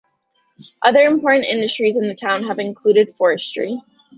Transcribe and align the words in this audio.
Other 0.81 1.01
important 1.03 1.45
industries 1.45 1.95
in 1.95 2.07
the 2.07 2.15
town 2.15 2.41
have 2.45 2.57
included 2.57 3.13
forestry. 3.19 3.79